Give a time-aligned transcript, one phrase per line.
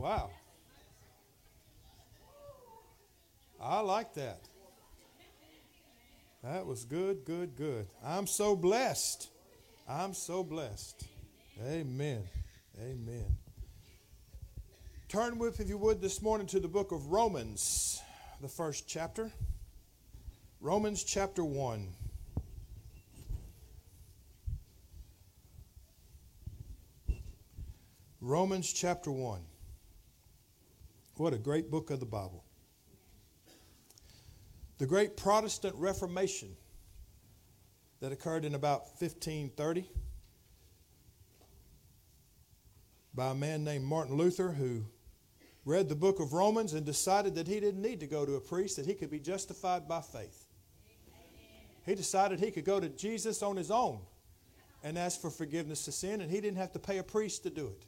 [0.00, 0.30] Wow.
[3.60, 4.40] I like that.
[6.42, 7.86] That was good, good, good.
[8.02, 9.28] I'm so blessed.
[9.86, 11.06] I'm so blessed.
[11.62, 12.22] Amen.
[12.80, 13.36] Amen.
[15.10, 18.00] Turn with, if you would, this morning to the book of Romans,
[18.40, 19.30] the first chapter.
[20.62, 21.88] Romans chapter 1.
[28.22, 29.40] Romans chapter 1.
[31.20, 32.42] What a great book of the Bible.
[34.78, 36.56] The great Protestant Reformation
[38.00, 39.86] that occurred in about 1530
[43.12, 44.86] by a man named Martin Luther who
[45.66, 48.40] read the book of Romans and decided that he didn't need to go to a
[48.40, 50.46] priest, that he could be justified by faith.
[51.84, 54.00] He decided he could go to Jesus on his own
[54.82, 57.50] and ask for forgiveness of sin, and he didn't have to pay a priest to
[57.50, 57.84] do it.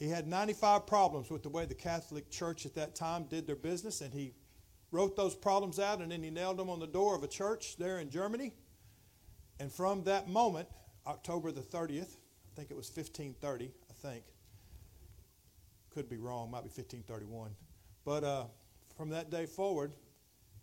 [0.00, 3.54] He had 95 problems with the way the Catholic Church at that time did their
[3.54, 4.32] business, and he
[4.90, 7.76] wrote those problems out and then he nailed them on the door of a church
[7.76, 8.52] there in Germany.
[9.60, 10.68] And from that moment,
[11.06, 14.24] October the 30th, I think it was 1530, I think.
[15.90, 17.50] Could be wrong, might be 1531.
[18.04, 18.44] But uh,
[18.96, 19.92] from that day forward,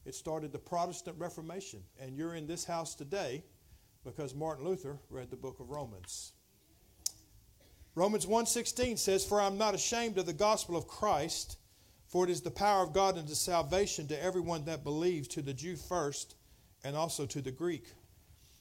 [0.03, 1.83] it started the Protestant Reformation.
[1.99, 3.43] And you're in this house today
[4.03, 6.33] because Martin Luther read the book of Romans.
[7.97, 11.57] Romans 1:16 says, "For I am not ashamed of the gospel of Christ,
[12.05, 15.55] for it is the power of God unto salvation to everyone that believes, to the
[15.55, 16.35] Jew first,
[16.83, 17.95] and also to the Greek.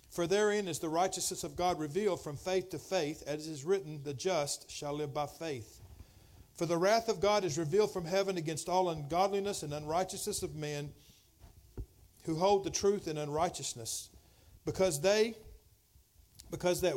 [0.08, 4.02] For therein is the righteousness of God revealed from faith to faith, as is written,
[4.04, 5.82] the just shall live by faith.
[6.54, 10.54] For the wrath of God is revealed from heaven against all ungodliness and unrighteousness of
[10.54, 10.94] men
[12.22, 14.08] who hold the truth in unrighteousness,
[14.64, 15.36] because they
[16.50, 16.96] because that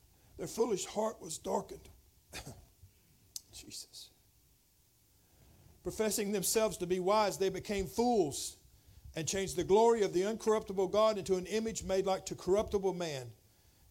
[0.41, 1.87] their foolish heart was darkened.
[3.53, 4.09] Jesus.
[5.83, 8.57] Professing themselves to be wise, they became fools
[9.15, 12.95] and changed the glory of the uncorruptible God into an image made like to corruptible
[12.95, 13.27] man,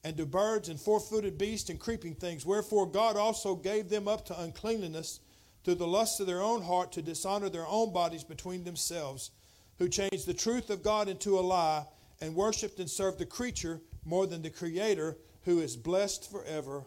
[0.03, 2.45] and to birds and four footed beasts and creeping things.
[2.45, 5.21] Wherefore God also gave them up to uncleanness
[5.63, 9.31] through the lusts of their own heart to dishonor their own bodies between themselves,
[9.79, 11.87] who changed the truth of God into a lie
[12.21, 16.85] and worshiped and served the creature more than the Creator who is blessed forever.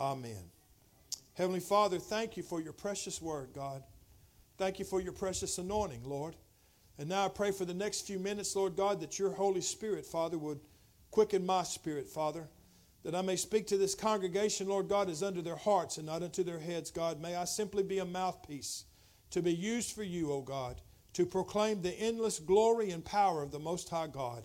[0.00, 0.50] Amen.
[1.34, 3.82] Heavenly Father, thank you for your precious word, God.
[4.58, 6.36] Thank you for your precious anointing, Lord.
[6.98, 10.04] And now I pray for the next few minutes, Lord God, that your Holy Spirit,
[10.04, 10.60] Father, would
[11.10, 12.48] quicken my spirit, Father,
[13.02, 16.22] that I may speak to this congregation, Lord God, as under their hearts and not
[16.22, 17.20] unto their heads, God.
[17.20, 18.84] May I simply be a mouthpiece
[19.30, 20.80] to be used for you, O God,
[21.14, 24.44] to proclaim the endless glory and power of the Most High God.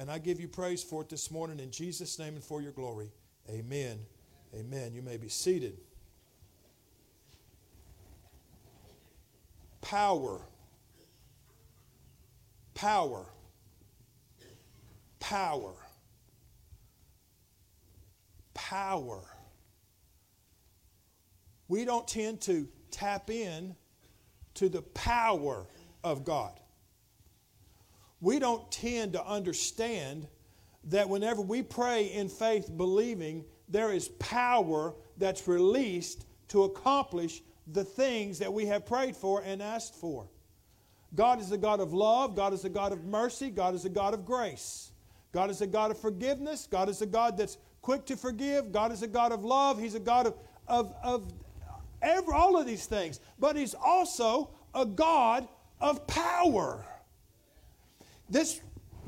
[0.00, 2.72] And I give you praise for it this morning in Jesus' name and for your
[2.72, 3.12] glory.
[3.50, 3.98] Amen.
[4.54, 4.94] Amen.
[4.94, 5.76] You may be seated.
[9.82, 10.40] Power.
[12.72, 13.26] Power.
[15.20, 15.74] Power.
[18.54, 19.20] Power.
[21.68, 23.76] We don't tend to tap in
[24.54, 25.66] to the power
[26.02, 26.59] of God
[28.20, 30.26] we don't tend to understand
[30.84, 37.42] that whenever we pray in faith, believing, there is power that's released to accomplish
[37.72, 40.28] the things that we have prayed for and asked for.
[41.14, 42.34] God is a God of love.
[42.36, 43.50] God is a God of mercy.
[43.50, 44.92] God is a God of grace.
[45.32, 46.66] God is a God of forgiveness.
[46.70, 48.72] God is a God that's quick to forgive.
[48.72, 49.78] God is a God of love.
[49.78, 50.34] He's a God of,
[50.66, 51.32] of, of
[52.02, 53.20] every, all of these things.
[53.38, 55.48] But He's also a God
[55.80, 56.84] of power.
[58.30, 58.60] This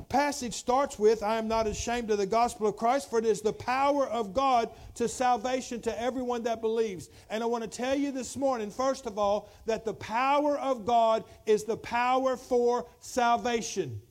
[0.08, 3.40] passage starts with I am not ashamed of the gospel of Christ, for it is
[3.40, 7.08] the power of God to salvation to everyone that believes.
[7.30, 10.84] And I want to tell you this morning, first of all, that the power of
[10.84, 14.02] God is the power for salvation.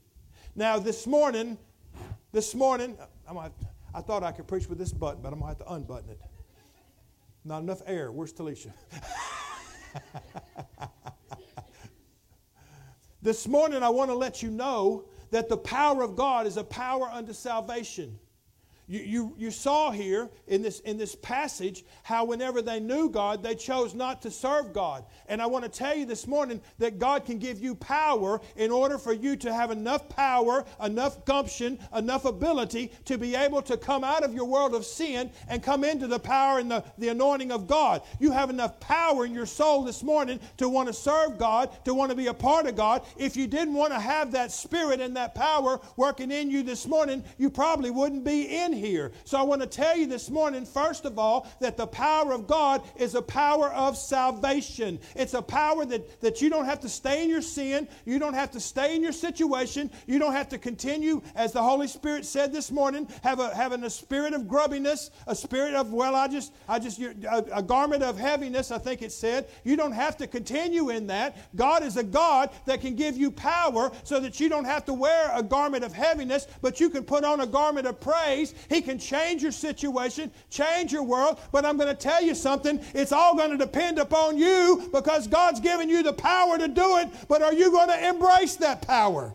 [0.56, 1.58] Now, this morning,
[2.32, 2.98] this morning,
[3.28, 3.52] to,
[3.94, 6.10] i thought I could preach with this button, but I'm going to have to unbutton
[6.10, 6.22] it.
[7.44, 8.12] Not enough air.
[8.12, 8.72] Where's Talisha?
[13.24, 16.64] This morning, I want to let you know that the power of God is a
[16.64, 18.18] power unto salvation.
[18.88, 23.42] You, you, you saw here in this, in this passage how whenever they knew God,
[23.42, 25.06] they chose not to serve God.
[25.28, 28.70] And I want to tell you this morning that God can give you power in
[28.70, 33.78] order for you to have enough power, enough gumption, enough ability to be able to
[33.78, 37.08] come out of your world of sin and come into the power and the, the
[37.08, 38.02] anointing of God.
[38.20, 41.94] You have enough power in your soul this morning to want to serve God, to
[41.94, 43.04] want to be a part of God.
[43.16, 46.86] If you didn't want to have that spirit and that power working in you this
[46.86, 48.81] morning, you probably wouldn't be in here.
[49.24, 52.48] So I want to tell you this morning, first of all, that the power of
[52.48, 55.00] God is a power of salvation.
[55.16, 58.34] It's a power that, that you don't have to stay in your sin, you don't
[58.34, 62.26] have to stay in your situation, you don't have to continue, as the Holy Spirit
[62.26, 66.28] said this morning, have a, having a spirit of grubbiness, a spirit of, well, I
[66.28, 69.48] just, I just, a, a garment of heaviness, I think it said.
[69.64, 71.38] You don't have to continue in that.
[71.56, 74.94] God is a God that can give you power so that you don't have to
[74.94, 78.54] wear a garment of heaviness, but you can put on a garment of praise.
[78.70, 81.40] He can change your situation, change your world.
[81.52, 82.80] But I'm going to tell you something.
[82.94, 86.98] It's all going to depend upon you because God's given you the power to do
[86.98, 87.10] it.
[87.28, 89.34] But are you going to embrace that power?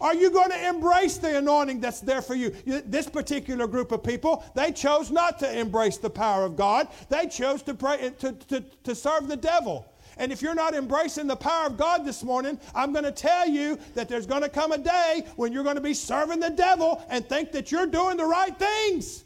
[0.00, 2.50] Are you going to embrace the anointing that's there for you?
[2.66, 6.88] This particular group of people, they chose not to embrace the power of God.
[7.08, 9.86] They chose to, pray, to, to, to serve the devil.
[10.18, 13.48] And if you're not embracing the power of God this morning, I'm going to tell
[13.48, 16.50] you that there's going to come a day when you're going to be serving the
[16.50, 19.23] devil and think that you're doing the right things.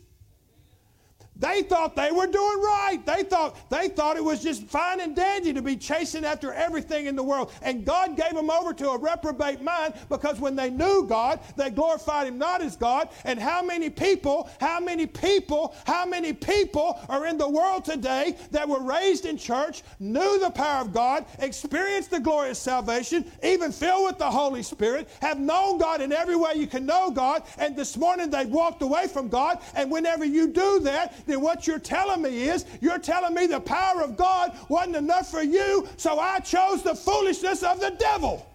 [1.38, 2.98] They thought they were doing right.
[3.04, 7.06] They thought, they thought it was just fine and dandy to be chasing after everything
[7.06, 7.52] in the world.
[7.62, 11.70] And God gave them over to a reprobate mind because when they knew God, they
[11.70, 13.10] glorified Him not as God.
[13.24, 18.36] And how many people, how many people, how many people are in the world today
[18.50, 23.70] that were raised in church, knew the power of God, experienced the glorious salvation, even
[23.70, 27.44] filled with the Holy Spirit, have known God in every way you can know God,
[27.58, 29.60] and this morning they've walked away from God.
[29.74, 33.60] And whenever you do that, then what you're telling me is you're telling me the
[33.60, 38.46] power of God wasn't enough for you, so I chose the foolishness of the devil.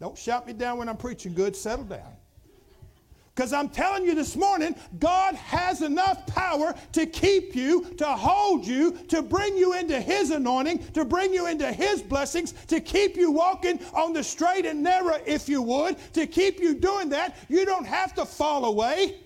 [0.00, 1.56] Don't shout me down when I'm preaching good.
[1.56, 2.14] Settle down.
[3.34, 8.64] Because I'm telling you this morning, God has enough power to keep you, to hold
[8.64, 13.16] you, to bring you into His anointing, to bring you into His blessings, to keep
[13.16, 17.36] you walking on the straight and narrow, if you would, to keep you doing that.
[17.48, 19.23] You don't have to fall away.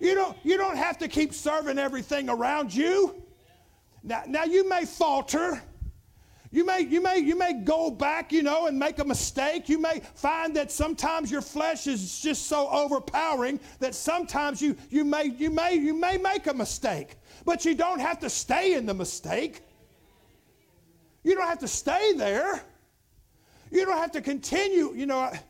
[0.00, 3.22] You don't, you don't have to keep serving everything around you.
[4.02, 5.60] Now, now you may falter.
[6.50, 9.68] You may, you, may, you may go back, you know, and make a mistake.
[9.68, 15.04] You may find that sometimes your flesh is just so overpowering that sometimes you, you,
[15.04, 17.16] may, you, may, you may make a mistake.
[17.44, 19.62] But you don't have to stay in the mistake.
[21.22, 22.62] You don't have to stay there.
[23.70, 24.94] You don't have to continue.
[24.94, 25.40] You know, I,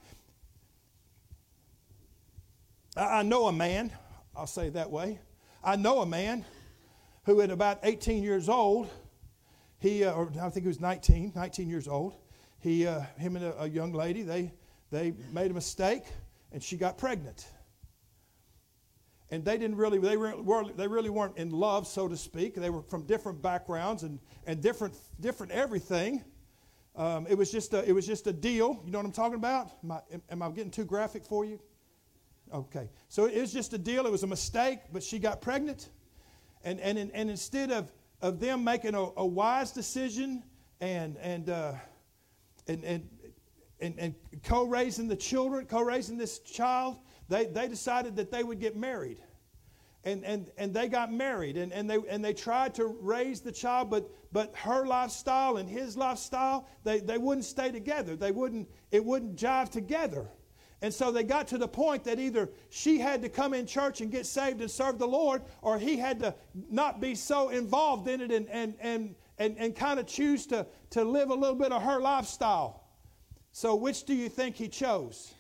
[2.97, 3.93] I know a man
[4.39, 5.19] I'll say it that way.
[5.65, 6.45] I know a man
[7.25, 8.89] who, at about 18 years old,
[9.81, 12.15] he, uh, or I think he was 19, 19 years old,
[12.61, 14.53] he, uh, him and a, a young lady, they,
[14.93, 16.05] they made a mistake
[16.53, 17.49] and she got pregnant.
[19.33, 22.55] And they didn't really, they, were, they really weren't in love, so to speak.
[22.55, 26.23] They were from different backgrounds and, and different, different everything.
[26.95, 28.81] Um, it, was just a, it was just a deal.
[28.85, 29.73] You know what I'm talking about?
[29.83, 30.01] Am I,
[30.31, 31.59] am I getting too graphic for you?
[32.53, 32.89] Okay.
[33.09, 34.07] So it was just a deal.
[34.07, 35.89] It was a mistake, but she got pregnant.
[36.65, 40.43] And, and, and instead of, of them making a, a wise decision
[40.81, 41.73] and, and, uh,
[42.67, 43.09] and, and,
[43.81, 46.97] and, and co raising the children, co raising this child,
[47.29, 49.19] they, they decided that they would get married.
[50.05, 53.53] And, and, and they got married and, and, they, and they tried to raise the
[53.53, 58.17] child, but, but her lifestyle and his lifestyle, they, they wouldn't stay together.
[58.17, 60.29] They wouldn't, it wouldn't jive together.
[60.81, 64.01] And so they got to the point that either she had to come in church
[64.01, 66.35] and get saved and serve the Lord, or he had to
[66.71, 70.67] not be so involved in it and, and, and, and, and kind of choose to,
[70.91, 72.85] to live a little bit of her lifestyle.
[73.51, 75.35] So, which do you think he chose?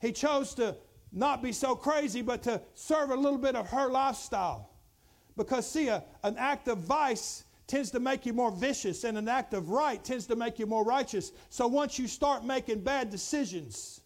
[0.00, 0.76] He chose to
[1.12, 4.70] not be so crazy, but to serve a little bit of her lifestyle.
[5.36, 9.28] Because, see, a, an act of vice tends to make you more vicious, and an
[9.28, 11.30] act of right tends to make you more righteous.
[11.50, 14.00] So once you start making bad decisions,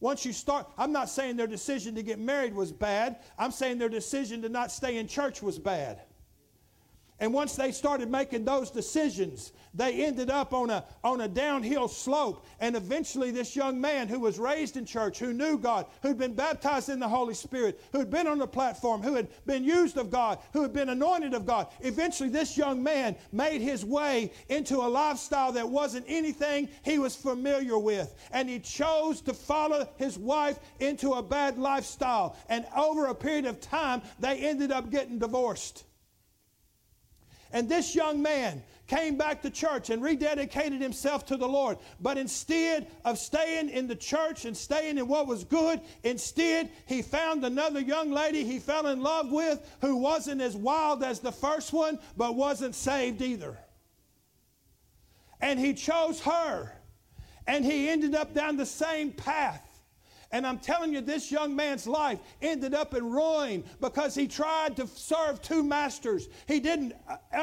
[0.00, 3.20] once you start, I'm not saying their decision to get married was bad.
[3.38, 6.02] I'm saying their decision to not stay in church was bad.
[7.18, 11.88] And once they started making those decisions, they ended up on a, on a downhill
[11.88, 12.44] slope.
[12.60, 16.34] And eventually, this young man who was raised in church, who knew God, who'd been
[16.34, 20.10] baptized in the Holy Spirit, who'd been on the platform, who had been used of
[20.10, 24.76] God, who had been anointed of God, eventually, this young man made his way into
[24.76, 28.14] a lifestyle that wasn't anything he was familiar with.
[28.30, 32.36] And he chose to follow his wife into a bad lifestyle.
[32.50, 35.84] And over a period of time, they ended up getting divorced.
[37.52, 41.78] And this young man came back to church and rededicated himself to the Lord.
[42.00, 47.02] But instead of staying in the church and staying in what was good, instead he
[47.02, 51.32] found another young lady he fell in love with who wasn't as wild as the
[51.32, 53.58] first one, but wasn't saved either.
[55.40, 56.72] And he chose her.
[57.46, 59.65] And he ended up down the same path.
[60.36, 64.76] And I'm telling you, this young man's life ended up in ruin because he tried
[64.76, 66.28] to serve two masters.
[66.46, 66.92] He didn't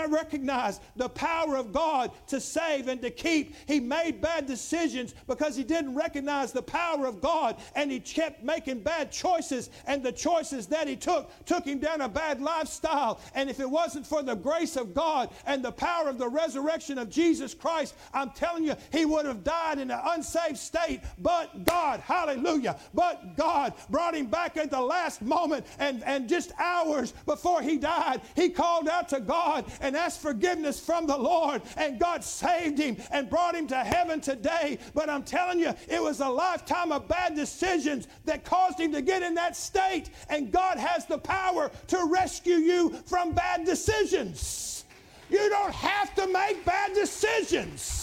[0.10, 3.56] recognize the power of God to save and to keep.
[3.66, 8.44] He made bad decisions because he didn't recognize the power of God and he kept
[8.44, 9.72] making bad choices.
[9.88, 13.20] And the choices that he took took him down a bad lifestyle.
[13.34, 17.00] And if it wasn't for the grace of God and the power of the resurrection
[17.00, 21.02] of Jesus Christ, I'm telling you, he would have died in an unsaved state.
[21.18, 26.52] But God, hallelujah but God brought him back at the last moment and, and just
[26.60, 31.62] hours before he died, he called out to God and asked forgiveness from the Lord.
[31.78, 34.80] And God saved him and brought him to heaven today.
[34.94, 39.02] But I'm telling you, it was a lifetime of bad decisions that caused him to
[39.02, 40.10] get in that state.
[40.30, 44.86] And God has the power to rescue you from bad decisions.
[45.30, 48.03] You don't have to make bad decisions.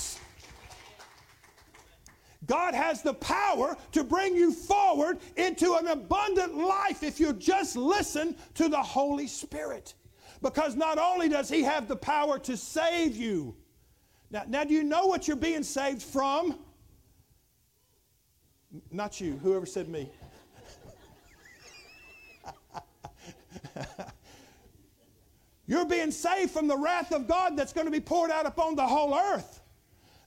[2.47, 7.77] God has the power to bring you forward into an abundant life if you just
[7.77, 9.95] listen to the Holy Spirit.
[10.43, 13.55] Because not only does He have the power to save you,
[14.31, 16.59] now, now do you know what you're being saved from?
[18.91, 20.09] Not you, whoever said me.
[25.67, 28.75] You're being saved from the wrath of God that's going to be poured out upon
[28.75, 29.61] the whole earth.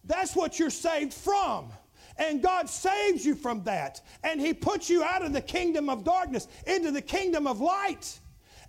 [0.06, 1.70] That's what you're saved from.
[2.18, 4.02] And God saves you from that.
[4.24, 8.20] And He puts you out of the kingdom of darkness into the kingdom of light.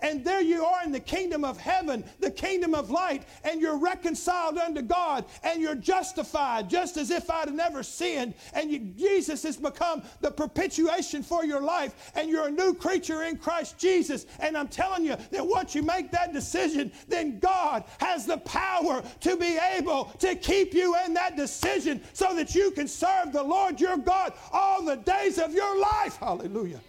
[0.05, 3.79] And there you are in the kingdom of heaven, the kingdom of light, and you're
[3.79, 8.35] reconciled unto God and you're justified just as if I'd never sinned.
[8.53, 13.23] And you, Jesus has become the propitiation for your life, and you're a new creature
[13.23, 14.27] in Christ Jesus.
[14.41, 19.03] And I'm telling you that once you make that decision, then God has the power
[19.21, 23.43] to be able to keep you in that decision so that you can serve the
[23.43, 26.17] Lord your God all the days of your life.
[26.17, 26.83] Hallelujah.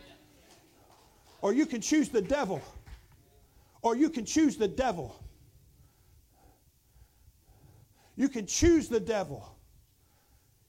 [1.42, 2.62] Or you can choose the devil
[3.86, 5.16] or you can choose the devil.
[8.16, 9.48] You can choose the devil.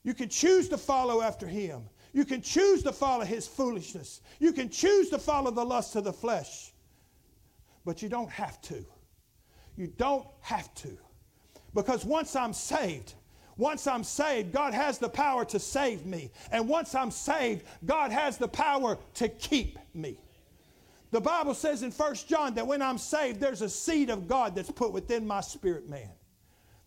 [0.05, 1.89] You can choose to follow after him.
[2.13, 4.21] You can choose to follow his foolishness.
[4.39, 6.75] You can choose to follow the lust of the flesh.
[7.87, 8.85] But you don't have to.
[9.77, 10.99] You don't have to.
[11.73, 13.15] Because once I'm saved,
[13.57, 16.33] once I'm saved, God has the power to save me.
[16.53, 20.19] And once I'm saved, God has the power to keep me.
[21.17, 24.55] The Bible says in 1 John that when I'm saved, there's a seed of God
[24.55, 26.11] that's put within my spirit man.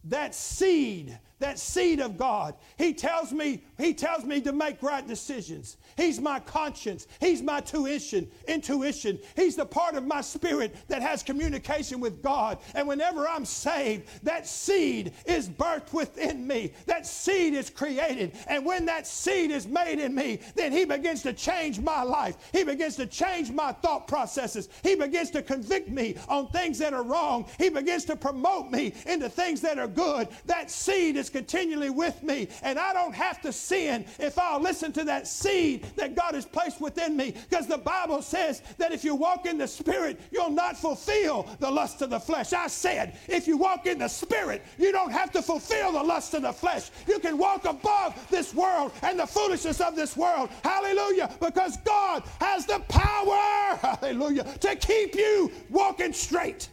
[0.03, 2.55] That seed that seed of God.
[2.77, 5.77] He tells me, he tells me to make right decisions.
[5.97, 7.07] He's my conscience.
[7.19, 9.19] He's my tuition, intuition.
[9.35, 12.59] He's the part of my spirit that has communication with God.
[12.75, 16.73] And whenever I'm saved, that seed is birthed within me.
[16.85, 18.33] That seed is created.
[18.47, 22.35] And when that seed is made in me, then he begins to change my life.
[22.51, 24.69] He begins to change my thought processes.
[24.83, 27.45] He begins to convict me on things that are wrong.
[27.57, 30.27] He begins to promote me into things that are good.
[30.45, 34.91] That seed is continually with me, and I don't have to sin if I'll listen
[34.93, 37.33] to that seed that God has placed within me.
[37.49, 41.69] Because the Bible says that if you walk in the Spirit, you'll not fulfill the
[41.69, 42.53] lust of the flesh.
[42.53, 46.33] I said, if you walk in the Spirit, you don't have to fulfill the lust
[46.33, 46.89] of the flesh.
[47.07, 50.49] You can walk above this world and the foolishness of this world.
[50.63, 51.29] Hallelujah.
[51.39, 56.69] Because God has the power, hallelujah, to keep you walking straight.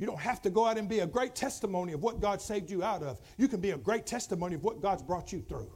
[0.00, 2.70] You don't have to go out and be a great testimony of what God saved
[2.70, 3.20] you out of.
[3.36, 5.70] You can be a great testimony of what God's brought you through.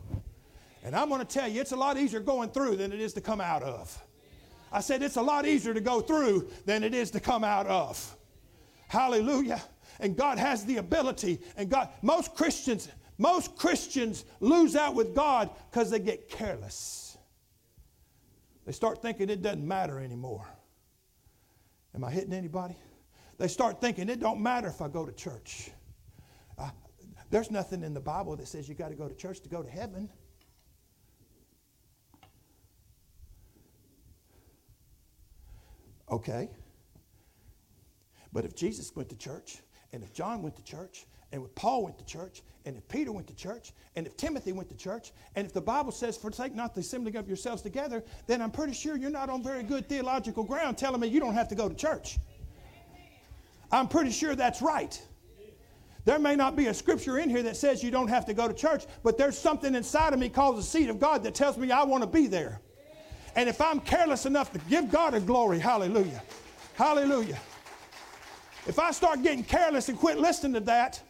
[0.83, 3.13] And I'm going to tell you, it's a lot easier going through than it is
[3.13, 4.03] to come out of.
[4.73, 7.67] I said it's a lot easier to go through than it is to come out
[7.67, 8.17] of.
[8.89, 9.63] Hallelujah.
[10.01, 11.41] And God has the ability.
[11.59, 12.89] And God, most Christians,
[13.19, 17.19] most Christians lose out with God because they get careless.
[18.65, 20.47] They start thinking it doesn't matter anymore.
[21.95, 22.75] Am I hitting anybody?
[23.39, 25.71] They start thinking it don't matter if I go to church.
[26.59, 26.71] Uh,
[27.31, 29.63] there's nothing in the Bible that says you got to go to church to go
[29.63, 30.09] to heaven.
[36.11, 36.49] Okay.
[38.33, 39.59] But if Jesus went to church,
[39.93, 43.11] and if John went to church, and if Paul went to church, and if Peter
[43.11, 46.55] went to church, and if Timothy went to church, and if the Bible says, forsake
[46.55, 49.89] not the assembling of yourselves together, then I'm pretty sure you're not on very good
[49.89, 52.19] theological ground telling me you don't have to go to church.
[53.75, 55.01] I'm pretty sure that's right.
[56.05, 58.47] There may not be a scripture in here that says you don't have to go
[58.47, 61.57] to church, but there's something inside of me called the seed of God that tells
[61.57, 62.61] me I want to be there.
[63.37, 66.23] And if I'm careless enough to give God a glory, hallelujah,
[66.75, 67.39] hallelujah.
[68.67, 71.03] If I start getting careless and quit listening to that,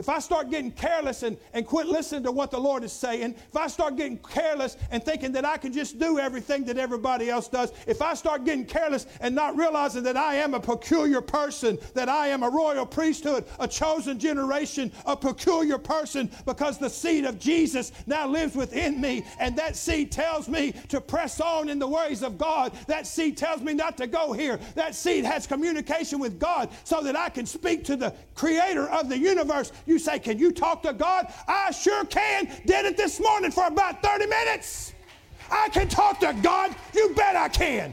[0.00, 3.34] if I start getting careless and, and quit listening to what the Lord is saying,
[3.36, 7.28] if I start getting careless and thinking that I can just do everything that everybody
[7.28, 11.20] else does, if I start getting careless and not realizing that I am a peculiar
[11.20, 16.88] person, that I am a royal priesthood, a chosen generation, a peculiar person, because the
[16.88, 21.68] seed of Jesus now lives within me, and that seed tells me to press on
[21.68, 22.72] in the ways of God.
[22.86, 24.58] That seed tells me not to go here.
[24.76, 29.10] That seed has communication with God so that I can speak to the creator of
[29.10, 29.72] the universe.
[29.90, 31.34] You say, Can you talk to God?
[31.48, 32.46] I sure can.
[32.64, 34.94] Did it this morning for about 30 minutes.
[35.50, 36.76] I can talk to God.
[36.94, 37.92] You bet I can.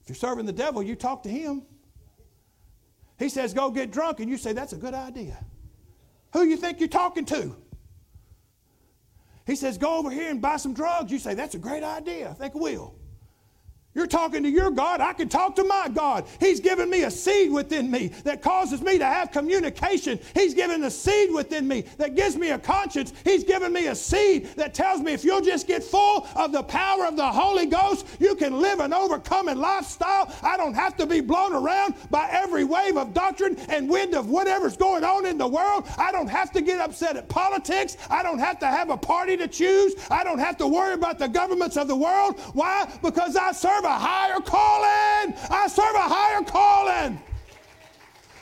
[0.00, 1.64] If you're serving the devil, you talk to him.
[3.18, 5.44] He says, Go get drunk, and you say, That's a good idea.
[6.32, 7.54] Who you think you're talking to?
[9.46, 11.12] He says, Go over here and buy some drugs.
[11.12, 12.30] You say, That's a great idea.
[12.30, 12.94] I think I will.
[13.96, 15.00] You're talking to your God.
[15.00, 16.26] I can talk to my God.
[16.38, 20.20] He's given me a seed within me that causes me to have communication.
[20.34, 23.14] He's given a seed within me that gives me a conscience.
[23.24, 26.62] He's given me a seed that tells me if you'll just get full of the
[26.62, 30.30] power of the Holy Ghost, you can live an overcoming lifestyle.
[30.42, 34.28] I don't have to be blown around by every wave of doctrine and wind of
[34.28, 35.88] whatever's going on in the world.
[35.96, 37.96] I don't have to get upset at politics.
[38.10, 39.94] I don't have to have a party to choose.
[40.10, 42.38] I don't have to worry about the governments of the world.
[42.52, 42.92] Why?
[43.00, 45.34] Because I serve a higher calling.
[45.50, 47.20] I serve a higher calling.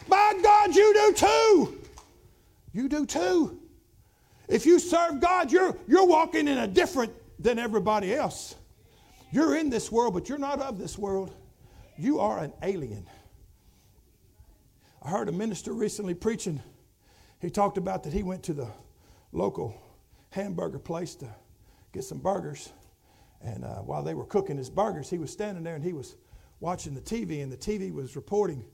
[0.08, 1.80] By God, you do too.
[2.72, 3.60] You do too.
[4.48, 8.56] If you serve God, you're, you're walking in a different than everybody else.
[9.30, 11.34] You're in this world, but you're not of this world.
[11.96, 13.06] You are an alien.
[15.02, 16.62] I heard a minister recently preaching.
[17.40, 18.69] He talked about that he went to the
[19.32, 19.80] local
[20.30, 21.28] hamburger place to
[21.92, 22.71] get some burgers.
[23.45, 26.17] And uh, while they were cooking his burgers, he was standing there and he was
[26.61, 28.65] watching the TV, and the TV was reporting.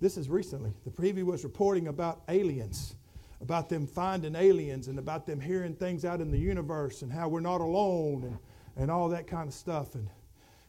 [0.00, 0.72] This is recently.
[0.84, 2.94] The TV was reporting about aliens,
[3.40, 7.28] about them finding aliens, and about them hearing things out in the universe, and how
[7.28, 8.38] we're not alone, and,
[8.76, 9.96] and all that kind of stuff.
[9.96, 10.08] And,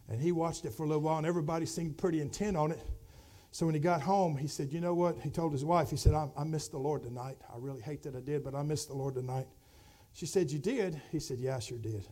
[0.09, 2.81] and he watched it for a little while, and everybody seemed pretty intent on it.
[3.51, 5.19] So when he got home, he said, You know what?
[5.21, 7.37] He told his wife, He said, I, I missed the Lord tonight.
[7.53, 9.47] I really hate that I did, but I missed the Lord tonight.
[10.13, 10.99] She said, You did?
[11.11, 12.05] He said, Yeah, I sure did.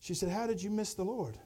[0.00, 1.38] She said, How did you miss the Lord?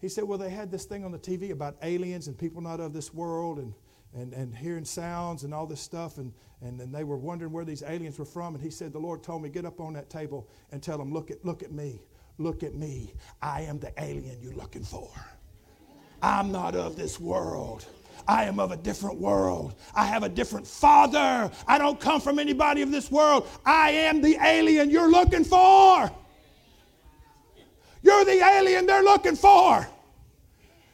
[0.00, 2.80] He said, Well, they had this thing on the TV about aliens and people not
[2.80, 3.74] of this world and,
[4.14, 6.18] and, and hearing sounds and all this stuff.
[6.18, 8.54] And, and, and they were wondering where these aliens were from.
[8.54, 11.12] And he said, The Lord told me, Get up on that table and tell them,
[11.12, 12.00] Look at, look at me.
[12.38, 13.12] Look at me.
[13.42, 15.10] I am the alien you're looking for.
[16.22, 17.84] I'm not of this world.
[18.26, 19.74] I am of a different world.
[19.94, 21.50] I have a different father.
[21.66, 23.46] I don't come from anybody of this world.
[23.64, 26.10] I am the alien you're looking for.
[28.10, 29.86] You're the alien they're looking for.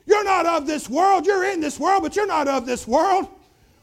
[0.04, 1.24] You're not of this world.
[1.24, 3.26] You're in this world, but you're not of this world.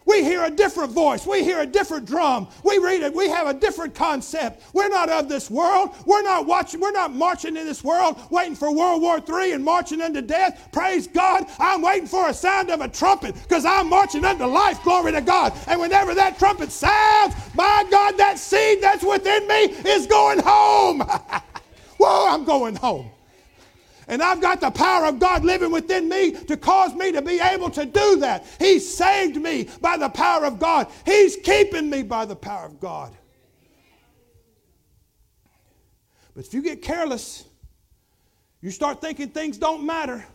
[0.05, 1.25] We hear a different voice.
[1.25, 2.47] We hear a different drum.
[2.63, 3.11] We read it.
[3.11, 4.61] We have a different concept.
[4.71, 5.95] We're not of this world.
[6.05, 6.79] We're not watching.
[6.79, 10.69] We're not marching in this world, waiting for World War III and marching unto death.
[10.71, 11.45] Praise God.
[11.57, 14.83] I'm waiting for a sound of a trumpet because I'm marching unto life.
[14.83, 15.53] Glory to God.
[15.65, 20.99] And whenever that trumpet sounds, my God, that seed that's within me is going home.
[21.97, 23.09] Whoa, I'm going home.
[24.07, 27.39] And I've got the power of God living within me to cause me to be
[27.39, 28.45] able to do that.
[28.59, 32.79] He saved me by the power of God, He's keeping me by the power of
[32.79, 33.15] God.
[36.35, 37.45] But if you get careless,
[38.61, 40.25] you start thinking things don't matter.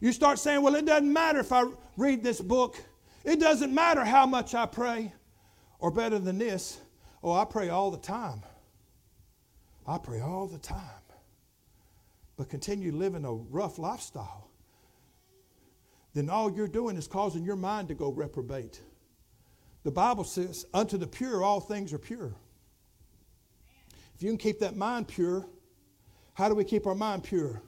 [0.00, 1.64] You start saying, well, it doesn't matter if I
[1.96, 2.76] read this book.
[3.24, 5.12] It doesn't matter how much I pray.
[5.80, 6.80] Or better than this,
[7.22, 8.42] oh, I pray all the time.
[9.86, 10.97] I pray all the time
[12.38, 14.48] but continue living a rough lifestyle,
[16.14, 18.80] then all you're doing is causing your mind to go reprobate.
[19.82, 22.32] The Bible says, Unto the pure, all things are pure.
[24.14, 25.46] If you can keep that mind pure,
[26.34, 27.60] how do we keep our mind pure?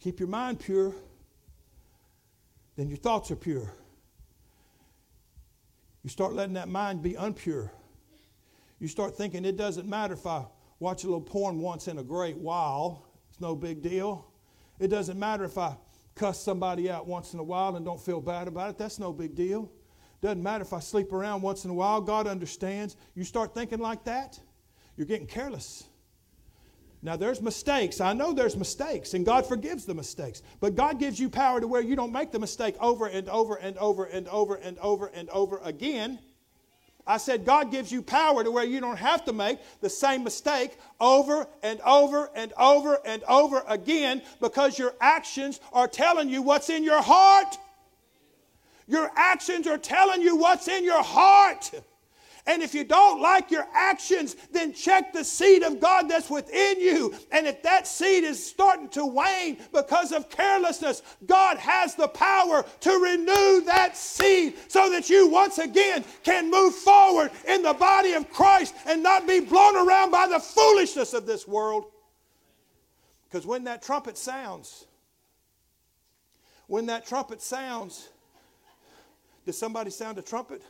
[0.00, 0.94] Keep your mind pure,
[2.76, 3.72] then your thoughts are pure.
[6.02, 7.70] You start letting that mind be unpure
[8.78, 10.44] you start thinking it doesn't matter if I
[10.78, 14.30] watch a little porn once in a great while, it's no big deal.
[14.78, 15.76] It doesn't matter if I
[16.14, 19.12] cuss somebody out once in a while and don't feel bad about it, that's no
[19.12, 19.70] big deal.
[20.20, 22.96] Doesn't matter if I sleep around once in a while, God understands.
[23.14, 24.38] You start thinking like that,
[24.96, 25.84] you're getting careless.
[27.00, 28.00] Now, there's mistakes.
[28.00, 30.42] I know there's mistakes, and God forgives the mistakes.
[30.58, 33.54] But God gives you power to where you don't make the mistake over and over
[33.54, 36.18] and over and over and over and over again.
[37.08, 40.22] I said, God gives you power to where you don't have to make the same
[40.22, 46.42] mistake over and over and over and over again because your actions are telling you
[46.42, 47.56] what's in your heart.
[48.86, 51.70] Your actions are telling you what's in your heart.
[52.48, 56.80] And if you don't like your actions, then check the seed of God that's within
[56.80, 57.14] you.
[57.30, 62.64] And if that seed is starting to wane because of carelessness, God has the power
[62.80, 68.14] to renew that seed so that you once again can move forward in the body
[68.14, 71.84] of Christ and not be blown around by the foolishness of this world.
[73.28, 74.86] Because when that trumpet sounds,
[76.66, 78.08] when that trumpet sounds,
[79.44, 80.62] does somebody sound a trumpet?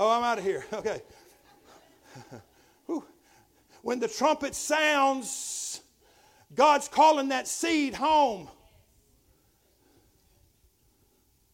[0.00, 0.64] Oh, I'm out of here.
[0.72, 1.02] Okay.
[3.82, 5.82] when the trumpet sounds,
[6.54, 8.48] God's calling that seed home.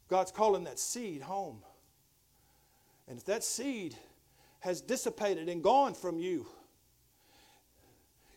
[0.09, 1.61] God's calling that seed home.
[3.09, 3.97] And if that seed
[4.61, 6.47] has dissipated and gone from you,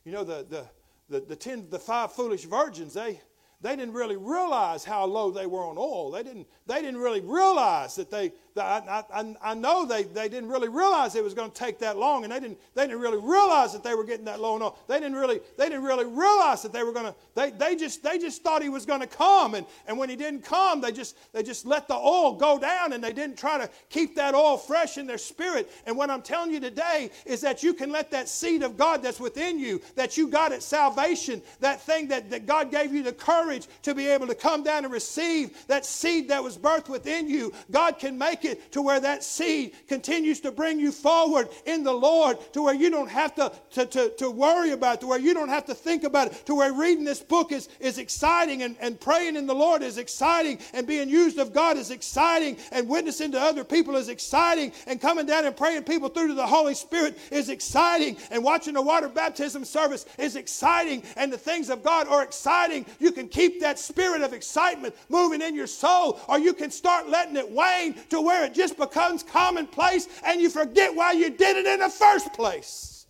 [0.04, 0.66] you know, the, the,
[1.10, 3.22] the, the, ten, the five foolish virgins, they,
[3.62, 6.12] they didn't really realize how low they were on oil.
[6.12, 10.50] They didn't, they didn't really realize that they, I, I, I know they, they didn't
[10.50, 13.18] really realize it was going to take that long, and they didn't, they didn't really
[13.18, 14.78] realize that they were getting that low on oil.
[14.88, 18.04] They didn't really, they didn't really realize that they were going to, they, they, just,
[18.04, 20.92] they just thought he was going to come, and, and when he didn't come, they
[20.92, 24.34] just, they just let the oil go down, and they didn't try to keep that
[24.34, 25.72] oil fresh in their spirit.
[25.86, 29.04] And what I'm telling you today is that you can let that seed of God
[29.04, 33.04] that's within you, that you got at salvation, that thing that, that God gave you
[33.04, 36.90] the courage to be able to come down and receive, that seed that was birthed
[36.90, 41.50] within you, God can make it to where that seed continues to bring you forward
[41.66, 45.02] in the Lord, to where you don't have to, to, to, to worry about it,
[45.02, 47.70] to where you don't have to think about it, to where reading this book is,
[47.80, 51.78] is exciting and, and praying in the Lord is exciting and being used of God
[51.78, 56.10] is exciting and witnessing to other people is exciting and coming down and praying people
[56.10, 61.04] through to the Holy Spirit is exciting and watching the water baptism service is exciting
[61.16, 62.86] and the things of God are exciting.
[63.00, 67.10] You can keep that spirit of excitement moving in your soul or you can start
[67.10, 71.58] letting it wane to where it just becomes commonplace and you forget why you did
[71.58, 73.08] it in the first place.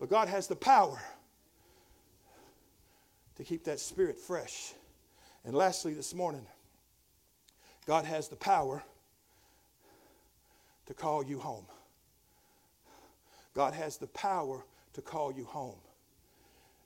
[0.00, 0.98] But God has the power
[3.36, 4.72] to keep that spirit fresh.
[5.44, 6.46] And lastly, this morning,
[7.86, 8.82] God has the power
[10.86, 11.66] to call you home.
[13.54, 15.76] God has the power to call you home.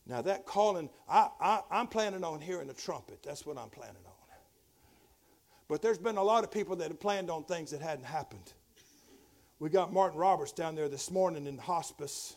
[0.09, 3.21] Now, that calling, I, I, am planning on hearing a trumpet.
[3.23, 4.06] That's what I'm planning.
[5.69, 8.53] But there's been a lot of people that have planned on things that hadn't happened.
[9.59, 12.37] We got Martin Roberts down there this morning in hospice.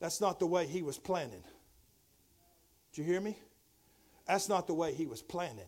[0.00, 1.42] That's not the way he was planning.
[2.92, 3.36] Did you hear me?
[4.26, 5.66] That's not the way he was planning.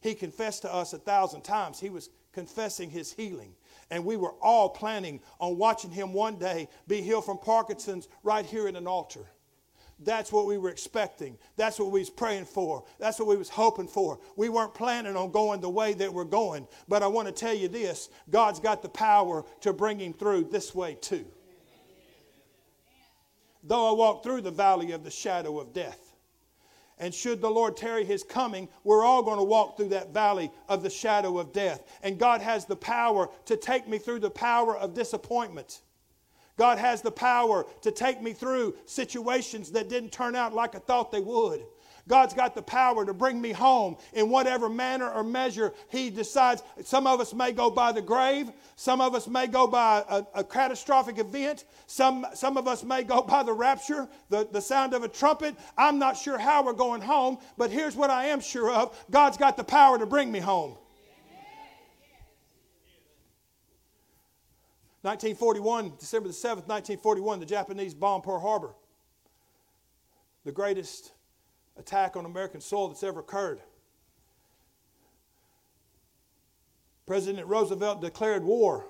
[0.00, 1.78] He confessed to us a thousand times.
[1.78, 3.54] He was confessing his healing.
[3.90, 8.46] And we were all planning on watching him one day be healed from Parkinson's right
[8.46, 9.26] here in an altar.
[10.02, 11.36] That's what we were expecting.
[11.56, 12.84] That's what we was praying for.
[12.98, 14.18] That's what we was hoping for.
[14.34, 16.66] We weren't planning on going the way that we're going.
[16.88, 20.44] But I want to tell you this, God's got the power to bring him through
[20.44, 21.26] this way too.
[23.62, 25.98] Though I walk through the valley of the shadow of death.
[26.96, 30.50] And should the Lord tarry his coming, we're all going to walk through that valley
[30.68, 31.82] of the shadow of death.
[32.02, 35.80] And God has the power to take me through the power of disappointment.
[36.60, 40.78] God has the power to take me through situations that didn't turn out like I
[40.78, 41.64] thought they would.
[42.06, 46.62] God's got the power to bring me home in whatever manner or measure He decides.
[46.84, 48.52] Some of us may go by the grave.
[48.76, 51.64] Some of us may go by a, a, catastrophic event.
[51.86, 55.56] Some, some of us may go by the rapture, the, the sound of a trumpet.
[55.78, 59.38] I'm not sure how we're going home, but here's what I am sure of God's
[59.38, 60.76] got the power to bring me home.
[65.02, 68.74] 1941, December the 7th, 1941, the Japanese bombed Pearl Harbor.
[70.44, 71.12] The greatest
[71.78, 73.60] attack on American soil that's ever occurred.
[77.06, 78.86] President Roosevelt declared war